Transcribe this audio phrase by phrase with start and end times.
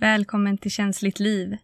[0.00, 1.56] Välkommen till Känsligt liv.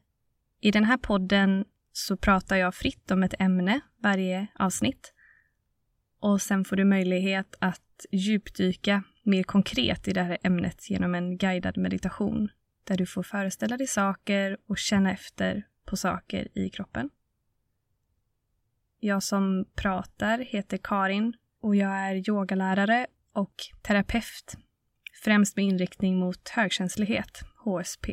[0.60, 5.12] I den här podden så pratar jag fritt om ett ämne varje avsnitt.
[6.20, 11.38] Och sen får du möjlighet att djupdyka mer konkret i det här ämnet genom en
[11.38, 12.48] guidad meditation
[12.84, 17.10] där du får föreställa dig saker och känna efter på saker i kroppen.
[19.00, 24.56] Jag som pratar heter Karin och jag är yogalärare och terapeut,
[25.24, 28.06] främst med inriktning mot högkänslighet, HSP.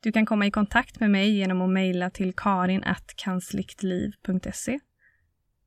[0.00, 4.80] Du kan komma i kontakt med mig genom att mejla till karin.kansliktliv.se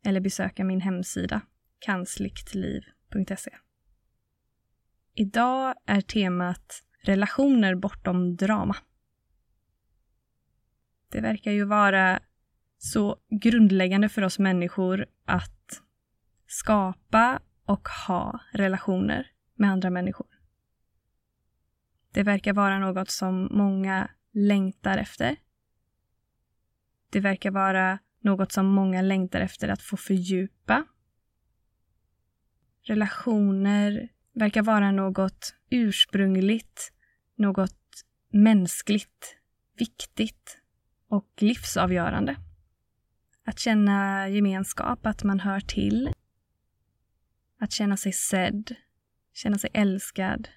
[0.05, 1.41] eller besöka min hemsida
[1.80, 3.52] kansliktliv.se.
[5.16, 8.76] Idag är temat relationer bortom drama.
[11.12, 12.20] Det verkar ju vara
[12.77, 15.82] så grundläggande för oss människor att
[16.48, 20.30] skapa och ha relationer med andra människor.
[22.12, 25.36] Det verkar vara något som många längtar efter.
[27.10, 30.84] Det verkar vara något som många längtar efter att få fördjupa.
[32.84, 36.94] Relationer verkar vara något ursprungligt,
[37.35, 39.38] något mänskligt,
[39.78, 40.57] viktigt
[41.07, 42.35] och livsavgörande.
[43.46, 46.13] Att känna gemenskap, att man hör till.
[47.60, 48.76] Att känna sig sedd,
[49.34, 50.48] känna sig älskad,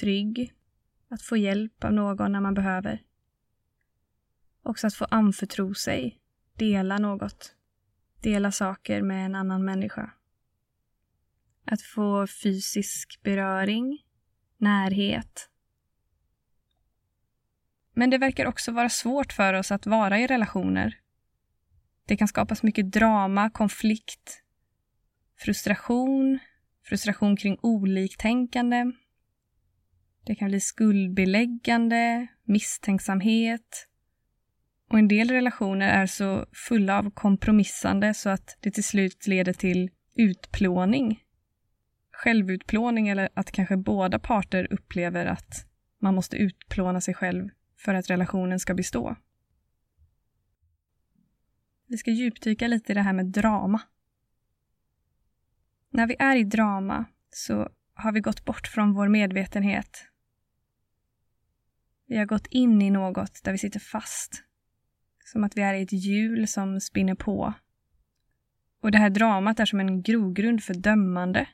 [0.00, 0.54] trygg.
[1.10, 3.02] Att få hjälp av någon när man behöver.
[4.62, 6.20] Också att få anförtro sig,
[6.54, 7.54] dela något.
[8.20, 10.10] Dela saker med en annan människa.
[11.64, 13.98] Att få fysisk beröring,
[14.56, 15.50] närhet.
[17.94, 20.98] Men det verkar också vara svårt för oss att vara i relationer.
[22.06, 24.42] Det kan skapas mycket drama, konflikt,
[25.36, 26.38] frustration,
[26.84, 28.92] frustration kring oliktänkande.
[30.24, 33.86] Det kan bli skuldbeläggande, misstänksamhet.
[34.90, 39.52] Och en del relationer är så fulla av kompromissande så att det till slut leder
[39.52, 41.20] till utplåning
[42.20, 45.66] självutplåning eller att kanske båda parter upplever att
[45.98, 49.16] man måste utplåna sig själv för att relationen ska bestå.
[51.86, 53.80] Vi ska djupdyka lite i det här med drama.
[55.90, 57.68] När vi är i drama så
[58.00, 60.04] har vi gått bort från vår medvetenhet.
[62.06, 64.44] Vi har gått in i något där vi sitter fast.
[65.24, 67.54] Som att vi är i ett hjul som spinner på.
[68.80, 71.48] Och det här dramat är som en grogrund för dömande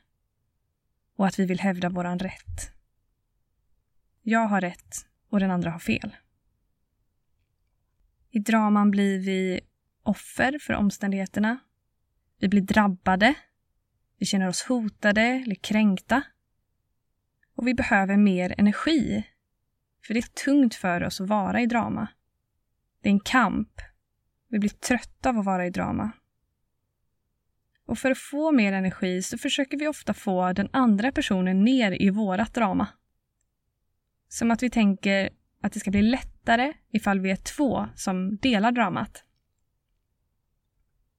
[1.15, 2.71] och att vi vill hävda våran rätt.
[4.21, 6.15] Jag har rätt och den andra har fel.
[8.29, 9.59] I draman blir vi
[10.03, 11.59] offer för omständigheterna.
[12.39, 13.33] Vi blir drabbade.
[14.17, 16.23] Vi känner oss hotade eller kränkta.
[17.57, 19.27] Och vi behöver mer energi.
[20.05, 22.07] För det är tungt för oss att vara i drama.
[23.01, 23.81] Det är en kamp.
[24.47, 26.11] Vi blir trötta av att vara i drama.
[27.85, 32.01] Och för att få mer energi så försöker vi ofta få den andra personen ner
[32.01, 32.87] i vårat drama.
[34.27, 35.29] Som att vi tänker
[35.61, 39.23] att det ska bli lättare ifall vi är två som delar dramat.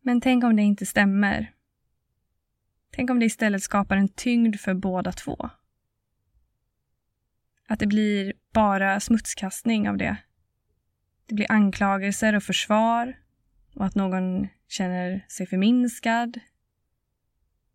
[0.03, 1.55] Men tänk om det inte stämmer.
[2.91, 5.51] Tänk om det istället skapar en tyngd för båda två.
[7.69, 10.17] Att det blir bara smutskastning av det.
[11.27, 13.19] Det blir anklagelser och försvar
[13.75, 16.41] och att någon känner sig förminskad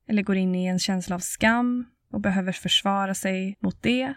[0.08, 4.14] eller går in i en känsla av skam och behöver försvara sig mot det.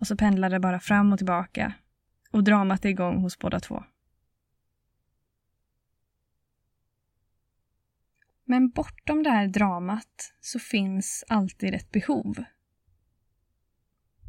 [0.00, 1.72] Och så pendlar det bara fram och tillbaka
[2.30, 3.84] och dramat är igång hos båda två.
[8.44, 12.44] Men bortom det här dramat så finns alltid ett behov.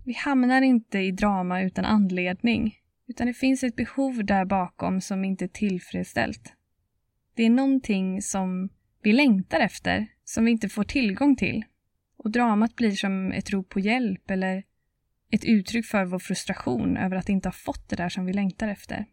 [0.08, 2.76] Vi hamnar inte i drama utan anledning,
[3.08, 6.54] utan det finns ett behov där bakom som inte är tillfredsställt.
[7.36, 8.70] Det är någonting som
[9.02, 11.66] vi längtar efter som vi inte får tillgång till.
[12.18, 14.64] Och dramat blir som ett rop på hjälp eller
[15.32, 18.68] ett uttryck för vår frustration över att inte ha fått det där som vi längtar
[18.68, 19.06] efter.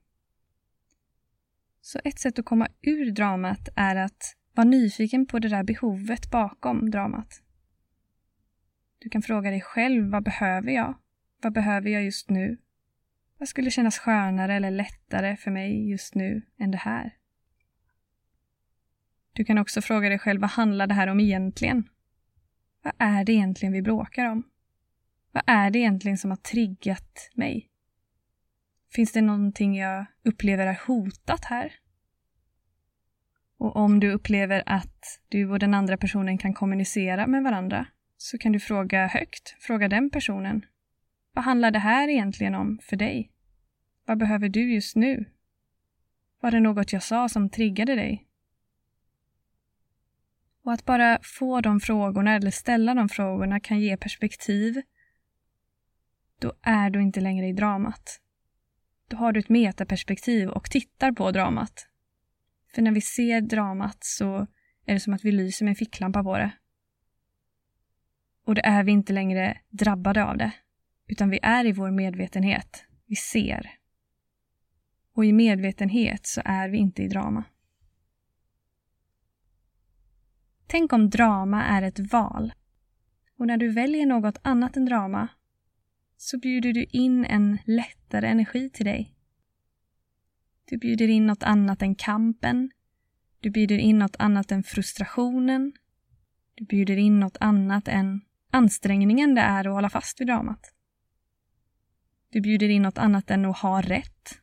[1.80, 6.30] Så ett sätt att komma ur dramat är att vara nyfiken på det där behovet
[6.30, 7.43] bakom dramat.
[9.04, 10.94] Du kan fråga dig själv, vad behöver jag?
[11.42, 12.58] Vad behöver jag just nu?
[13.38, 17.16] Vad skulle kännas skönare eller lättare för mig just nu än det här?
[19.32, 21.88] Du kan också fråga dig själv, vad handlar det här om egentligen?
[22.82, 24.42] Vad är det egentligen vi bråkar om?
[25.32, 27.70] Vad är det egentligen som har triggat mig?
[28.92, 31.72] Finns det någonting jag upplever är hotat här?
[33.58, 37.86] Och om du upplever att du och den andra personen kan kommunicera med varandra
[38.24, 40.66] så kan du fråga högt, fråga den personen.
[41.32, 43.32] Vad handlar det här egentligen om för dig?
[44.06, 45.24] Vad behöver du just nu?
[46.40, 48.28] Var det något jag sa som triggade dig?
[50.62, 54.82] Och att bara få de frågorna eller ställa de frågorna kan ge perspektiv.
[56.40, 58.20] Då är du inte längre i dramat.
[59.08, 61.88] Då har du ett metaperspektiv och tittar på dramat.
[62.74, 64.46] För när vi ser dramat så
[64.86, 66.52] är det som att vi lyser med en ficklampa på det.
[68.44, 70.52] Och då är vi inte längre drabbade av det,
[71.06, 72.84] utan vi är i vår medvetenhet.
[73.06, 73.70] Vi ser.
[75.14, 77.44] Och i medvetenhet så är vi inte i drama.
[80.66, 82.52] Tänk om drama är ett val.
[83.38, 85.28] Och när du väljer något annat än drama
[86.16, 89.14] så bjuder du in en lättare energi till dig.
[90.64, 92.70] Du bjuder in något annat än kampen.
[93.40, 95.72] Du bjuder in något annat än frustrationen.
[96.54, 98.20] Du bjuder in något annat än
[98.54, 100.74] ansträngningen det är att hålla fast vid dramat.
[102.30, 104.40] Du bjuder in något annat än att ha rätt.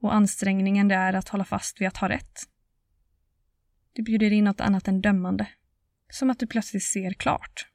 [0.00, 2.38] Och ansträngningen det är att hålla fast vid att ha rätt.
[3.92, 5.48] Du bjuder in något annat än dömande.
[6.08, 7.68] Som att du plötsligt ser klart.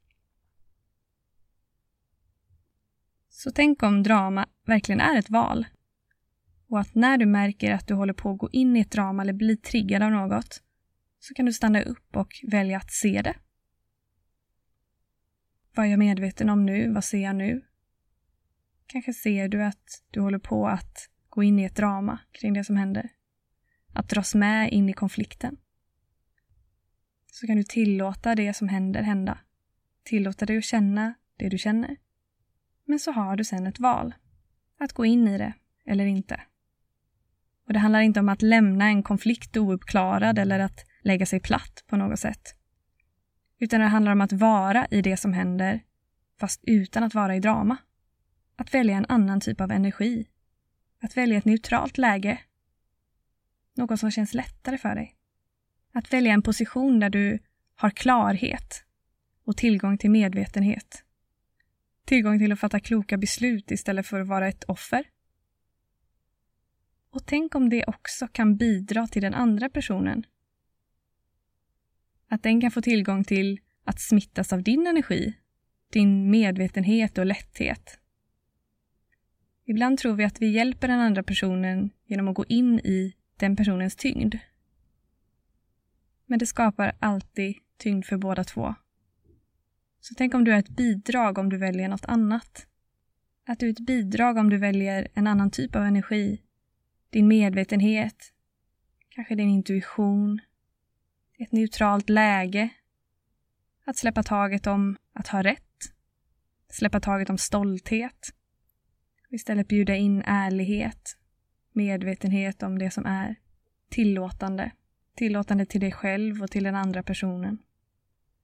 [3.29, 5.65] Så tänk om drama verkligen är ett val.
[6.69, 9.21] Och att när du märker att du håller på att gå in i ett drama
[9.21, 10.63] eller blir triggad av något
[11.19, 13.35] så kan du stanna upp och välja att se det.
[15.77, 16.93] Vad är jag medveten om nu?
[16.93, 17.61] Vad ser jag nu?
[18.87, 22.63] Kanske ser du att du håller på att gå in i ett drama kring det
[22.63, 23.09] som händer.
[23.93, 25.57] Att dras med in i konflikten.
[27.31, 29.39] Så kan du tillåta det som händer hända.
[30.03, 31.97] Tillåta dig att känna det du känner.
[32.85, 34.13] Men så har du sen ett val.
[34.79, 35.53] Att gå in i det
[35.85, 36.41] eller inte.
[37.67, 41.83] Och det handlar inte om att lämna en konflikt ouppklarad eller att lägga sig platt
[41.87, 42.56] på något sätt.
[43.59, 45.83] Utan det handlar om att vara i det som händer,
[46.39, 47.77] fast utan att vara i drama.
[48.55, 50.27] Att välja en annan typ av energi.
[51.01, 52.39] Att välja ett neutralt läge.
[53.75, 55.15] Något som känns lättare för dig.
[55.93, 57.39] Att välja en position där du
[57.75, 58.83] har klarhet
[59.43, 61.03] och tillgång till medvetenhet.
[62.05, 65.03] Tillgång till att fatta kloka beslut istället för att vara ett offer.
[67.09, 70.25] Och tänk om det också kan bidra till den andra personen.
[72.29, 75.33] Att den kan få tillgång till att smittas av din energi,
[75.89, 77.99] din medvetenhet och lätthet.
[79.65, 83.55] Ibland tror vi att vi hjälper den andra personen genom att gå in i den
[83.55, 84.35] personens tyngd.
[86.25, 88.75] Men det skapar alltid tyngd för båda två.
[89.99, 92.67] Så tänk om du är ett bidrag om du väljer något annat.
[93.45, 96.41] Att du är ett bidrag om du väljer en annan typ av energi.
[97.09, 98.33] Din medvetenhet,
[99.09, 100.39] kanske din intuition,
[101.37, 102.69] ett neutralt läge.
[103.85, 105.93] Att släppa taget om att ha rätt.
[106.69, 108.33] Släppa taget om stolthet.
[109.27, 111.17] Och istället bjuda in ärlighet,
[111.71, 113.35] medvetenhet om det som är,
[113.89, 114.71] tillåtande.
[115.15, 117.57] Tillåtande till dig själv och till den andra personen.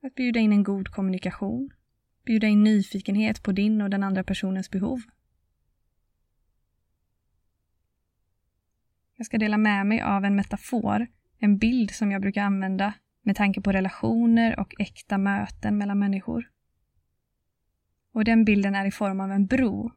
[0.02, 1.70] Att bjuda in en god kommunikation.
[2.26, 5.02] Bjuda in nyfikenhet på din och den andra personens behov.
[9.16, 11.08] Jag ska dela med mig av en metafor,
[11.44, 16.50] en bild som jag brukar använda med tanke på relationer och äkta möten mellan människor.
[18.14, 19.92] Och den bilden är i form av en bro.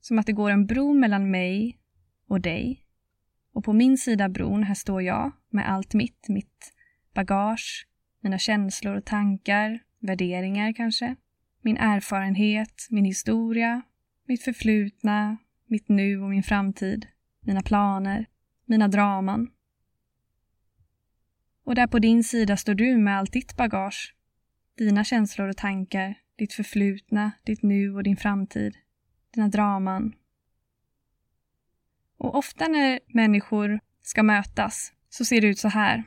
[0.00, 1.78] Som att det går en bro mellan mig
[2.28, 2.84] och dig.
[3.52, 6.72] Och på min sida bron, här står jag med allt mitt, mitt
[7.14, 7.86] bagage,
[8.20, 11.16] mina känslor och tankar, värderingar kanske,
[11.62, 13.82] min erfarenhet, min historia,
[14.24, 15.36] mitt förflutna,
[15.66, 17.06] mitt nu och min framtid,
[17.40, 18.26] mina planer,
[18.64, 19.50] mina draman.
[21.68, 24.14] Och där på din sida står du med allt ditt bagage,
[24.78, 28.76] dina känslor och tankar, ditt förflutna, ditt nu och din framtid,
[29.34, 30.14] dina draman.
[32.18, 36.04] Och ofta när människor ska mötas så ser det ut så här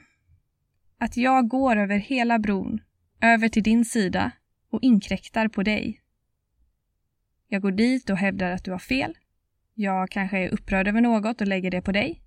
[0.98, 2.82] att jag går över hela bron,
[3.22, 4.32] över till din sida
[4.70, 6.02] och inkräktar på dig.
[7.48, 9.18] Jag går dit och hävdar att du har fel.
[9.74, 12.22] Jag kanske är upprörd över något och lägger det på dig.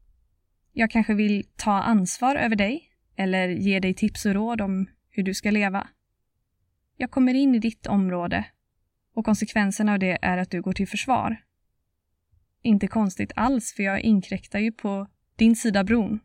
[0.73, 5.23] Jag kanske vill ta ansvar över dig eller ge dig tips och råd om hur
[5.23, 5.89] du ska leva.
[6.97, 8.45] Jag kommer in i ditt område
[9.15, 11.37] och konsekvensen av det är att du går till försvar.
[12.63, 15.07] Inte konstigt alls, för jag inkräktar ju på
[15.37, 16.21] din sida bron.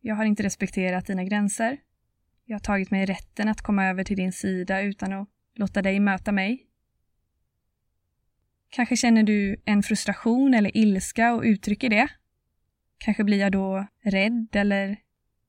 [0.00, 1.78] Jag har inte respekterat dina gränser.
[2.44, 6.00] Jag har tagit mig rätten att komma över till din sida utan att låta dig
[6.00, 6.66] möta mig.
[8.68, 12.08] Kanske känner du en frustration eller ilska och uttrycker det.
[13.00, 14.96] Kanske blir jag då rädd eller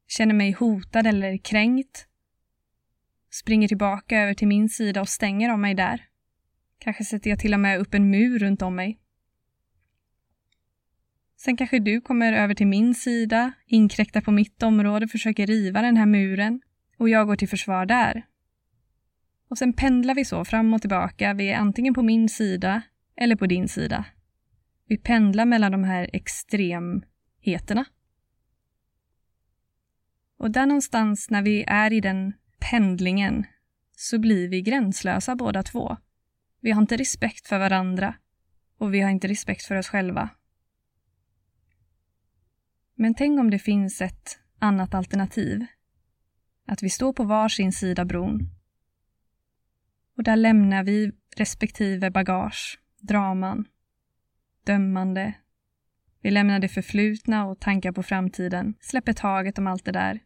[0.08, 2.08] känner mig hotad eller kränkt.
[3.32, 6.06] Springer tillbaka över till min sida och stänger om mig där.
[6.80, 9.00] Kanske sätter jag till och med upp en mur runt om mig.
[11.38, 15.98] Sen kanske du kommer över till min sida, inkräktar på mitt område, försöker riva den
[15.98, 16.62] här muren
[16.98, 18.26] och jag går till försvar där.
[19.50, 21.34] Och sen pendlar vi så fram och tillbaka.
[21.34, 22.82] Vi är antingen på min sida
[23.16, 24.06] eller på din sida.
[24.88, 26.16] Vi pendlar mellan de här
[27.42, 27.86] heterna.
[30.38, 33.46] Och där någonstans när vi är i den pendlingen
[33.92, 35.98] så blir vi gränslösa båda två.
[36.60, 38.16] Vi har inte respekt för varandra
[38.78, 40.30] och vi har inte respekt för oss själva.
[42.96, 45.66] Men tänk om det finns ett annat alternativ.
[46.68, 48.50] Att vi står på varsin sida bron.
[50.18, 53.66] Och där lämnar vi respektive bagage, draman,
[54.64, 55.34] dömande.
[56.22, 60.20] Vi lämnar det förflutna och tankar på framtiden, släpper taget om allt det där.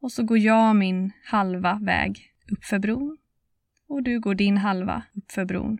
[0.00, 3.18] Och så går jag min halva väg uppför bron
[3.88, 5.78] och du går din halva uppför bron.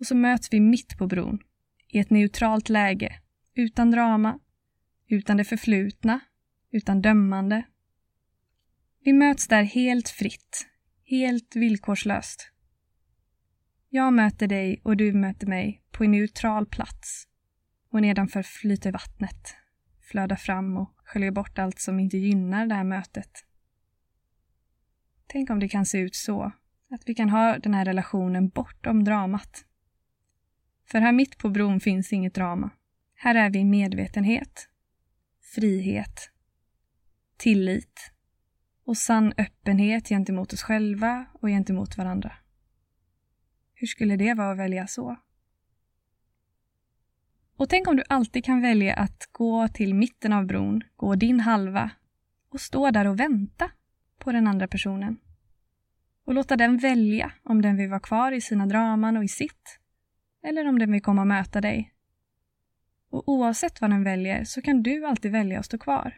[0.00, 1.38] Och så möts vi mitt på bron,
[1.88, 3.20] i ett neutralt läge,
[3.54, 4.38] utan drama,
[5.08, 6.20] utan det förflutna,
[6.70, 7.62] utan dömande.
[9.04, 10.68] Vi möts där helt fritt,
[11.04, 12.52] helt villkorslöst.
[13.88, 17.27] Jag möter dig och du möter mig på en neutral plats
[17.90, 19.56] och nedanför flyter vattnet,
[20.00, 23.44] flödar fram och sköljer bort allt som inte gynnar det här mötet.
[25.26, 26.52] Tänk om det kan se ut så,
[26.90, 29.64] att vi kan ha den här relationen bortom dramat.
[30.86, 32.70] För här mitt på bron finns inget drama.
[33.14, 34.68] Här är vi medvetenhet,
[35.54, 36.30] frihet,
[37.36, 38.12] tillit
[38.84, 42.32] och sann öppenhet gentemot oss själva och gentemot varandra.
[43.74, 45.16] Hur skulle det vara att välja så?
[47.58, 51.40] Och tänk om du alltid kan välja att gå till mitten av bron, gå din
[51.40, 51.90] halva
[52.50, 53.70] och stå där och vänta
[54.18, 55.18] på den andra personen.
[56.24, 59.78] Och låta den välja om den vill vara kvar i sina draman och i sitt
[60.42, 61.92] eller om den vill komma och möta dig.
[63.10, 66.14] Och oavsett vad den väljer så kan du alltid välja att stå kvar.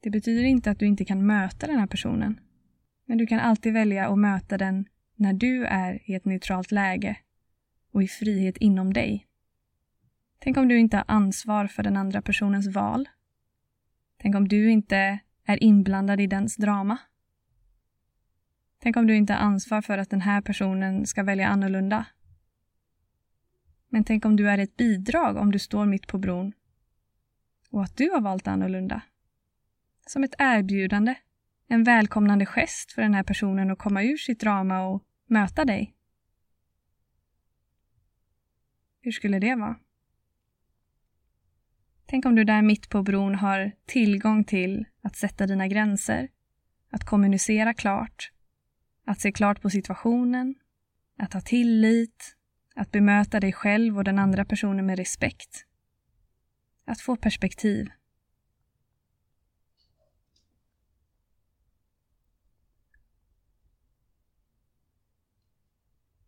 [0.00, 2.40] Det betyder inte att du inte kan möta den här personen.
[3.06, 7.16] Men du kan alltid välja att möta den när du är i ett neutralt läge
[7.92, 9.26] och i frihet inom dig.
[10.44, 13.08] Tänk om du inte har ansvar för den andra personens val.
[14.18, 16.98] Tänk om du inte är inblandad i dens drama.
[18.78, 22.06] Tänk om du inte har ansvar för att den här personen ska välja annorlunda.
[23.88, 26.52] Men tänk om du är ett bidrag om du står mitt på bron
[27.70, 29.02] och att du har valt annorlunda.
[30.06, 31.14] Som ett erbjudande,
[31.68, 35.94] en välkomnande gest för den här personen att komma ur sitt drama och möta dig.
[39.00, 39.76] Hur skulle det vara?
[42.14, 46.28] Tänk om du där mitt på bron har tillgång till att sätta dina gränser,
[46.90, 48.32] att kommunicera klart,
[49.04, 50.54] att se klart på situationen,
[51.18, 52.36] att ha tillit,
[52.74, 55.66] att bemöta dig själv och den andra personen med respekt.
[56.84, 57.90] Att få perspektiv.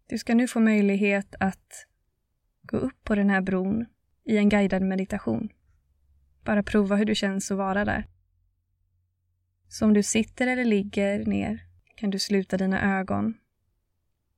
[0.06, 1.86] Du ska nu få möjlighet att
[2.62, 3.86] gå upp på den här bron
[4.24, 5.50] i en guidad meditation.
[6.46, 8.06] Bara prova hur det känns att vara där.
[9.68, 11.60] Så om du sitter eller ligger ner
[11.96, 13.34] kan du sluta dina ögon.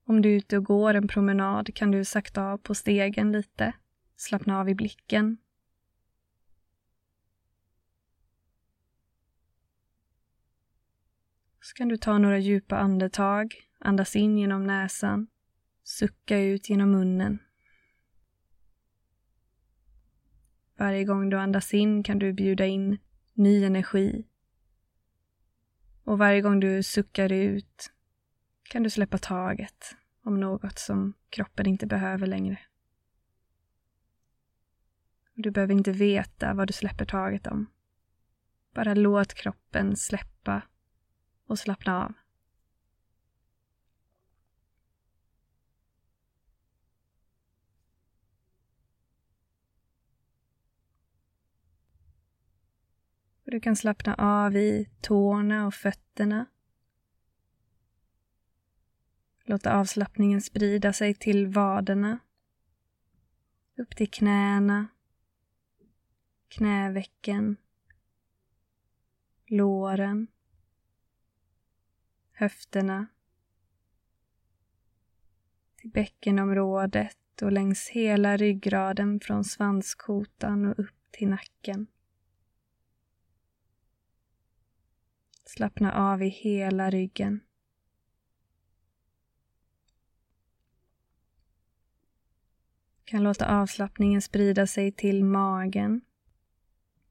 [0.05, 3.73] Om du är ute och går en promenad kan du sakta av på stegen lite,
[4.15, 5.37] slappna av i blicken.
[11.61, 15.27] Så kan du ta några djupa andetag, andas in genom näsan,
[15.83, 17.39] sucka ut genom munnen.
[20.79, 22.97] Varje gång du andas in kan du bjuda in
[23.33, 24.25] ny energi.
[26.03, 27.91] Och varje gång du suckar ut
[28.63, 32.59] kan du släppa taget om något som kroppen inte behöver längre.
[35.33, 37.65] Du behöver inte veta vad du släpper taget om.
[38.73, 40.61] Bara låt kroppen släppa
[41.47, 42.13] och slappna av.
[53.49, 56.45] Och du kan slappna av i tårna och fötterna.
[59.43, 62.19] Låta avslappningen sprida sig till vaderna.
[63.77, 64.87] Upp till knäna.
[66.47, 67.57] Knävecken.
[69.47, 70.27] Låren.
[72.31, 73.07] Höfterna.
[75.75, 81.87] Till bäckenområdet och längs hela ryggraden från svanskotan och upp till nacken.
[85.49, 87.41] Slappna av i hela ryggen.
[93.03, 96.01] kan låta avslappningen sprida sig till magen,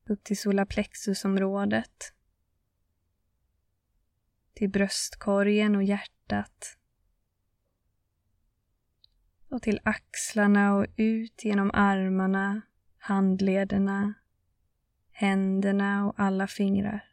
[0.06, 2.12] upp till solarplexusområdet,
[4.54, 6.78] till bröstkorgen och hjärtat
[9.48, 12.60] och till axlarna och ut genom armarna,
[12.98, 14.14] handlederna,
[15.10, 17.07] händerna och alla fingrar.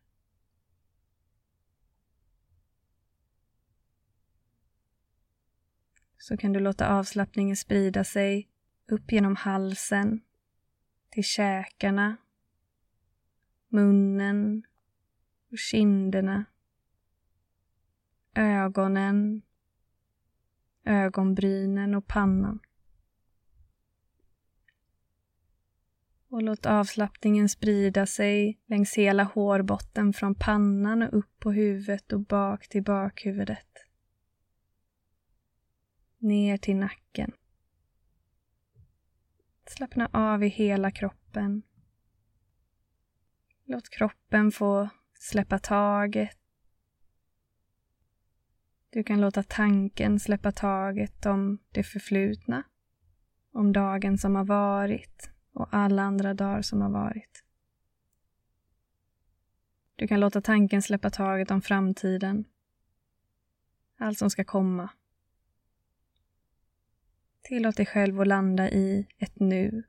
[6.28, 8.50] Så kan du låta avslappningen sprida sig
[8.88, 10.22] upp genom halsen,
[11.10, 12.18] till käkarna,
[13.68, 14.64] munnen
[15.52, 16.46] och kinderna,
[18.36, 19.42] ögonen,
[20.86, 22.60] ögonbrynen och pannan.
[26.30, 32.22] Och låt avslappningen sprida sig längs hela hårbotten från pannan och upp på huvudet och
[32.22, 33.85] bak till bakhuvudet.
[36.18, 37.32] Ner till nacken.
[39.66, 41.64] Slappna av i hela kroppen.
[43.66, 46.38] Låt kroppen få släppa taget.
[48.90, 52.64] Du kan låta tanken släppa taget om det förflutna,
[53.52, 57.44] om dagen som har varit och alla andra dagar som har varit.
[59.96, 62.46] Du kan låta tanken släppa taget om framtiden,
[63.98, 64.90] allt som ska komma.
[67.48, 69.84] Tillåt dig själv att landa i ett nu.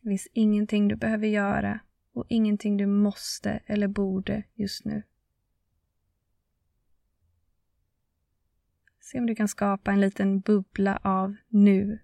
[0.00, 1.80] Det finns ingenting du behöver göra
[2.12, 5.02] och ingenting du måste eller borde just nu.
[9.00, 11.98] Se om du kan skapa en liten bubbla av nu,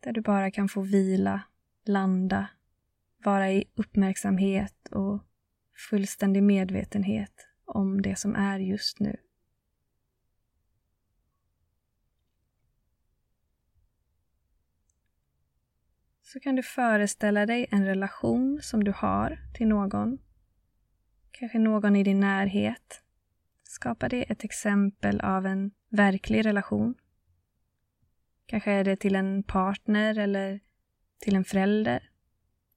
[0.00, 1.42] där du bara kan få vila,
[1.84, 2.48] landa,
[3.24, 5.22] vara i uppmärksamhet och
[5.90, 9.23] fullständig medvetenhet om det som är just nu.
[16.34, 20.18] Så kan du föreställa dig en relation som du har till någon.
[21.30, 23.02] Kanske någon i din närhet.
[23.62, 26.94] Skapa dig ett exempel av en verklig relation.
[28.46, 30.60] Kanske är det till en partner eller
[31.18, 32.10] till en förälder,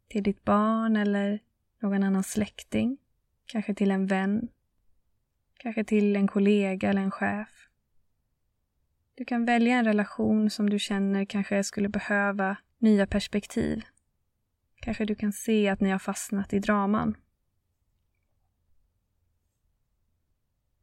[0.08, 1.40] till ditt barn eller
[1.80, 2.98] någon annan släkting,
[3.46, 4.48] kanske till en vän,
[5.58, 7.70] kanske till en kollega eller en chef.
[9.16, 13.84] Du kan välja en relation som du känner kanske skulle behöva nya perspektiv.
[14.76, 17.18] Kanske du kan se att ni har fastnat i draman.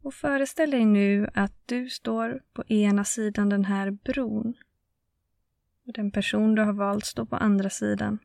[0.02, 4.54] Och föreställ dig nu att du står på ena sidan den här bron.
[5.86, 8.18] Och den person du har valt står på andra sidan.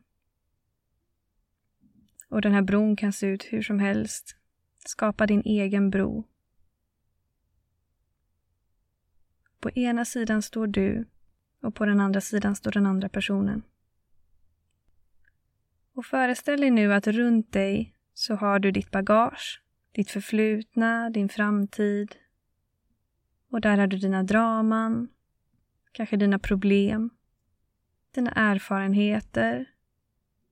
[2.28, 4.36] Och den här bron kan se ut hur som helst.
[4.86, 6.28] Skapa din egen bro.
[9.60, 11.08] På ena sidan står du
[11.62, 13.62] och på den andra sidan står den andra personen.
[15.94, 21.28] Och föreställ dig nu att runt dig så har du ditt bagage, ditt förflutna, din
[21.28, 22.14] framtid.
[23.50, 25.08] Och där har du dina draman,
[25.92, 27.10] kanske dina problem,
[28.14, 29.66] dina erfarenheter,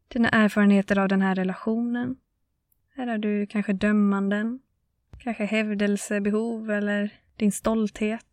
[0.09, 2.17] dina erfarenheter av den här relationen.
[2.97, 4.61] Här har du kanske dömanden,
[5.19, 8.27] kanske hävdelsebehov eller din stolthet.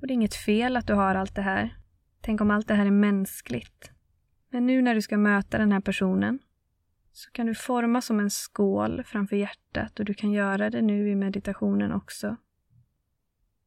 [0.00, 1.76] Och det är inget fel att du har allt det här.
[2.24, 3.90] Tänk om allt det här är mänskligt.
[4.50, 6.38] Men nu när du ska möta den här personen
[7.12, 11.10] så kan du forma som en skål framför hjärtat och du kan göra det nu
[11.10, 12.36] i meditationen också.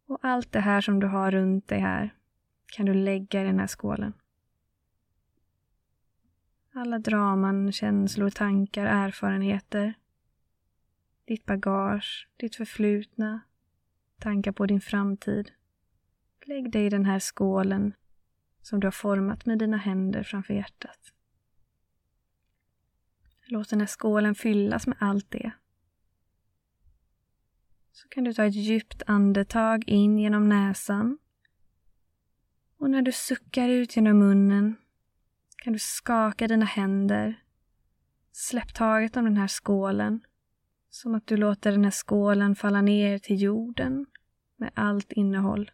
[0.07, 2.13] Och allt det här som du har runt dig här
[2.65, 4.13] kan du lägga i den här skålen.
[6.73, 9.93] Alla draman, känslor, tankar, erfarenheter.
[11.25, 13.41] Ditt bagage, ditt förflutna,
[14.19, 15.51] tankar på din framtid.
[16.45, 17.93] Lägg det i den här skålen
[18.67, 21.13] som du har format med dina händer framför hjärtat.
[23.45, 25.51] Låt den här skålen fyllas med allt det.
[27.91, 31.17] Så kan du ta ett djupt andetag in genom näsan.
[32.77, 34.75] Och när du suckar ut genom munnen
[35.57, 37.43] kan du skaka dina händer.
[38.31, 40.21] Släpp taget om den här skålen.
[40.89, 44.05] Som att du låter den här skålen falla ner till jorden
[44.55, 45.71] med allt innehåll.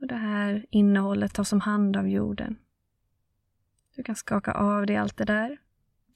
[0.00, 2.58] Och det här innehållet tas om hand av jorden.
[3.96, 5.58] Du kan skaka av dig allt det där.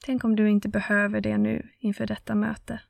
[0.05, 2.81] Tänk om du inte behöver det nu inför detta möte.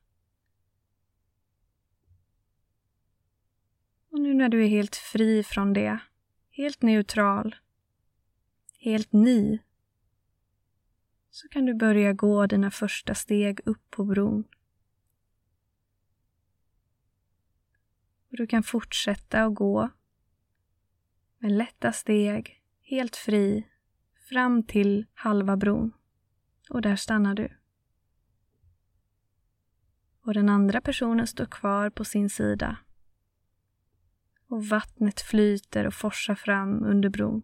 [4.09, 5.99] Och nu när du är helt fri från det,
[6.49, 7.55] helt neutral,
[8.79, 9.59] helt ny,
[11.29, 14.43] så kan du börja gå dina första steg upp på bron.
[18.31, 19.89] Och du kan fortsätta att gå
[21.43, 23.67] med lätta steg, helt fri,
[24.29, 25.91] fram till halva bron.
[26.69, 27.57] Och där stannar du.
[30.25, 32.77] Och den andra personen står kvar på sin sida.
[34.47, 37.41] Och vattnet flyter och forsar fram under bron.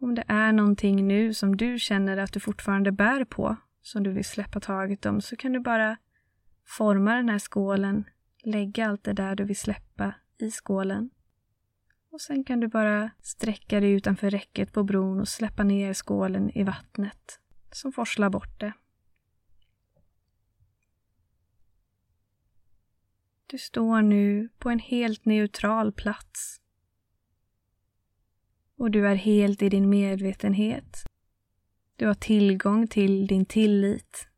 [0.00, 4.12] Om det är någonting nu som du känner att du fortfarande bär på, som du
[4.12, 5.96] vill släppa taget om, så kan du bara
[6.64, 8.04] forma den här skålen,
[8.42, 11.10] lägga allt det där du vill släppa i skålen.
[12.14, 16.50] Och sen kan du bara sträcka dig utanför räcket på bron och släppa ner skålen
[16.50, 17.40] i vattnet
[17.72, 18.72] som forslar bort det.
[23.46, 26.60] Du står nu på en helt neutral plats.
[28.76, 31.04] Och du är helt i din medvetenhet.
[31.96, 34.28] Du har tillgång till din tillit.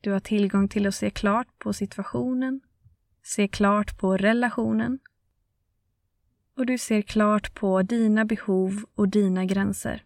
[0.00, 2.60] Du har tillgång till att se klart på situationen,
[3.22, 4.98] se klart på relationen
[6.58, 10.04] och du ser klart på dina behov och dina gränser.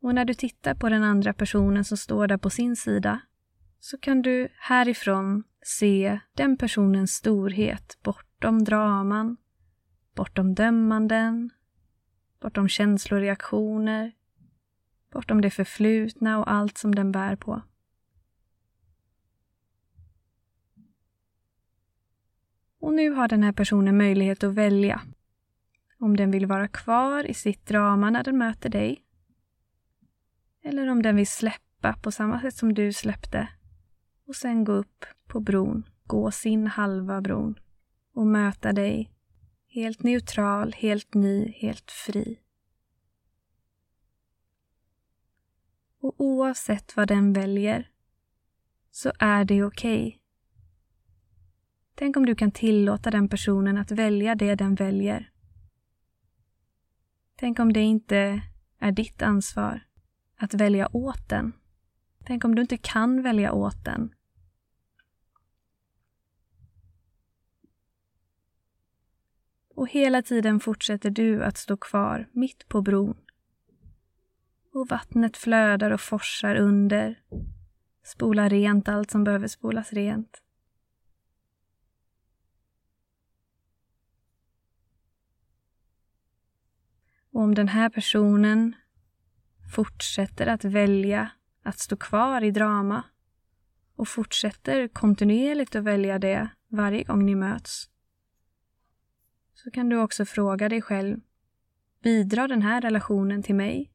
[0.00, 3.20] Och när du tittar på den andra personen som står där på sin sida
[3.80, 9.36] så kan du härifrån se den personens storhet bortom draman,
[10.14, 11.50] bortom dömanden,
[12.40, 14.12] bortom känsloreaktioner,
[15.12, 17.62] bortom det förflutna och allt som den bär på.
[22.82, 25.02] Och nu har den här personen möjlighet att välja
[25.98, 29.04] om den vill vara kvar i sitt drama när den möter dig.
[30.62, 33.48] Eller om den vill släppa på samma sätt som du släppte
[34.26, 37.58] och sen gå upp på bron, gå sin halva bron
[38.14, 39.12] och möta dig
[39.66, 42.38] helt neutral, helt ny, helt fri.
[46.00, 47.90] Och oavsett vad den väljer
[48.90, 50.06] så är det okej.
[50.06, 50.21] Okay.
[52.02, 55.30] Tänk om du kan tillåta den personen att välja det den väljer.
[57.36, 58.42] Tänk om det inte
[58.78, 59.80] är ditt ansvar
[60.36, 61.52] att välja åt den.
[62.24, 64.14] Tänk om du inte kan välja åt den.
[69.74, 73.16] Och hela tiden fortsätter du att stå kvar mitt på bron.
[74.72, 77.22] Och vattnet flödar och forsar under,
[78.04, 80.41] spolar rent allt som behöver spolas rent.
[87.32, 88.76] Och om den här personen
[89.74, 91.30] fortsätter att välja
[91.62, 93.02] att stå kvar i drama
[93.96, 97.88] och fortsätter kontinuerligt att välja det varje gång ni möts
[99.54, 101.20] så kan du också fråga dig själv
[102.02, 103.92] Bidrar den här relationen till mig?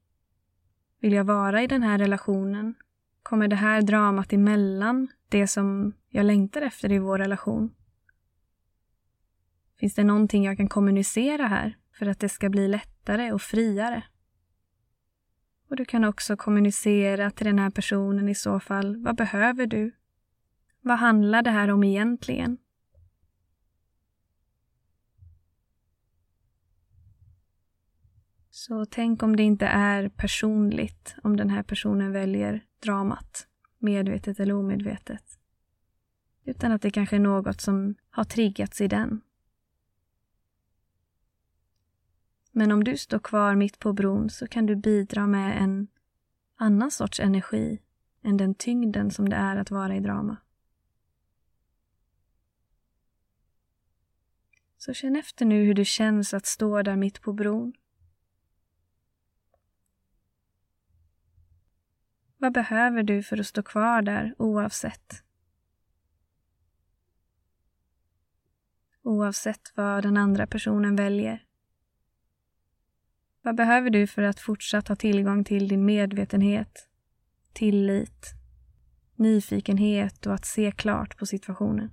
[1.00, 2.74] Vill jag vara i den här relationen?
[3.22, 7.74] Kommer det här dramat emellan det som jag längtar efter i vår relation?
[9.78, 14.04] Finns det någonting jag kan kommunicera här för att det ska bli lättare och friare?
[15.68, 18.96] Och du kan också kommunicera till den här personen i så fall.
[18.96, 19.92] Vad behöver du?
[20.80, 22.58] Vad handlar det här om egentligen?
[28.50, 33.46] Så tänk om det inte är personligt om den här personen väljer dramat,
[33.78, 35.38] medvetet eller omedvetet.
[36.44, 39.20] Utan att det kanske är något som har triggats i den.
[42.58, 45.88] Men om du står kvar mitt på bron så kan du bidra med en
[46.56, 47.82] annan sorts energi
[48.22, 50.36] än den tyngden som det är att vara i drama.
[54.76, 57.72] Så känn efter nu hur det känns att stå där mitt på bron.
[62.36, 65.24] Vad behöver du för att stå kvar där oavsett?
[69.02, 71.47] Oavsett vad den andra personen väljer.
[73.42, 76.88] Vad behöver du för att fortsatt ha tillgång till din medvetenhet,
[77.52, 78.26] tillit,
[79.16, 81.90] nyfikenhet och att se klart på situationen?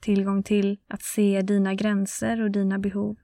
[0.00, 3.16] Tillgång till att se dina gränser och dina behov.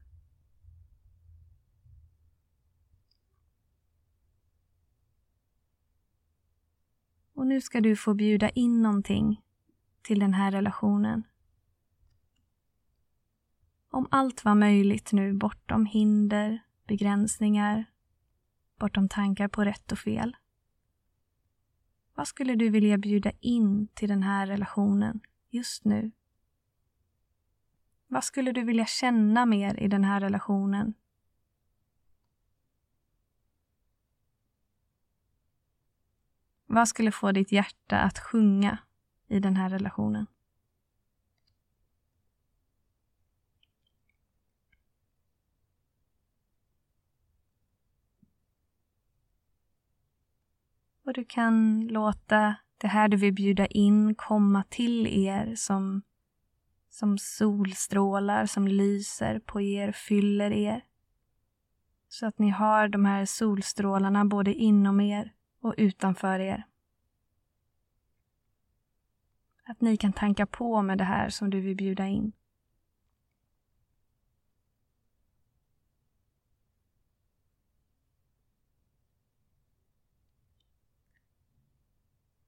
[7.34, 9.42] Och nu ska du få bjuda in någonting
[10.02, 11.22] till den här relationen.
[13.90, 17.84] Om allt var möjligt nu bortom hinder, begränsningar,
[18.78, 20.36] bortom tankar på rätt och fel.
[22.14, 25.20] Vad skulle du vilja bjuda in till den här relationen
[25.50, 26.10] just nu?
[28.06, 30.94] Vad skulle du vilja känna mer i den här relationen
[36.74, 38.78] Vad skulle få ditt hjärta att sjunga
[39.28, 40.26] i den här relationen?
[51.04, 56.02] Och du kan låta det här du vill bjuda in komma till er som,
[56.90, 60.84] som solstrålar som lyser på er, fyller er.
[62.08, 66.64] Så att ni har de här solstrålarna både inom er och utanför er.
[69.64, 72.32] Att ni kan tanka på med det här som du vill bjuda in.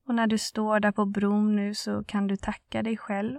[0.06, 3.38] Och när du står där på bron nu så kan du tacka dig själv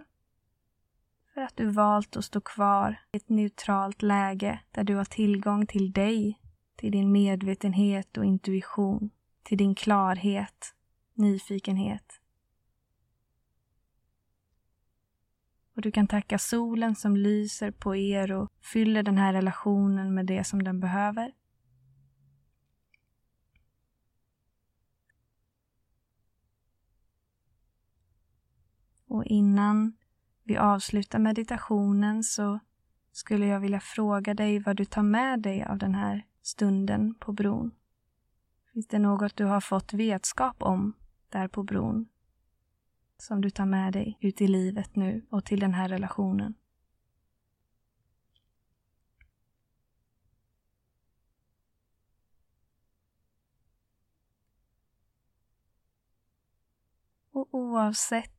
[1.33, 5.67] för att du valt att stå kvar i ett neutralt läge där du har tillgång
[5.67, 6.39] till dig,
[6.75, 9.09] till din medvetenhet och intuition,
[9.43, 10.73] till din klarhet,
[11.13, 12.21] nyfikenhet.
[15.75, 20.25] Och du kan tacka solen som lyser på er och fyller den här relationen med
[20.25, 21.31] det som den behöver.
[29.17, 29.93] Och innan
[30.43, 32.59] vi avslutar meditationen så
[33.11, 37.31] skulle jag vilja fråga dig vad du tar med dig av den här stunden på
[37.31, 37.71] bron.
[38.73, 40.93] Finns det något du har fått vetskap om
[41.29, 42.07] där på bron
[43.17, 46.53] som du tar med dig ut i livet nu och till den här relationen?
[57.31, 58.36] Och oavsett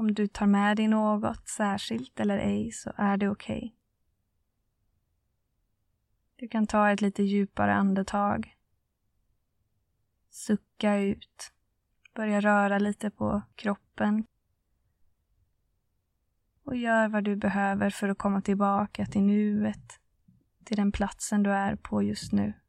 [0.00, 3.56] om du tar med dig något särskilt eller ej så är det okej.
[3.56, 3.70] Okay.
[6.36, 8.56] Du kan ta ett lite djupare andetag.
[10.30, 11.52] Sucka ut.
[12.14, 14.26] Börja röra lite på kroppen.
[16.64, 20.00] Och gör vad du behöver för att komma tillbaka till nuet,
[20.64, 22.59] till den platsen du är på just nu.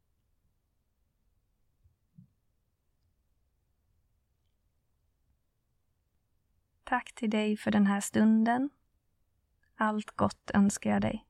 [6.91, 8.69] Tack till dig för den här stunden.
[9.75, 11.25] Allt gott önskar jag dig.